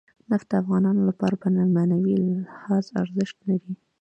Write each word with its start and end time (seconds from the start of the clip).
نفت 0.29 0.47
د 0.51 0.53
افغانانو 0.61 1.01
لپاره 1.09 1.35
په 1.41 1.47
معنوي 1.75 2.15
لحاظ 2.25 2.85
ارزښت 3.01 3.37
لري. 3.49 3.73